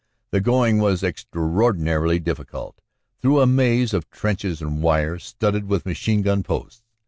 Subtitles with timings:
[0.31, 2.81] The going was extraordinarily diffi cult,
[3.21, 6.81] through a maze of trenches and wire, studded with machine gun posts.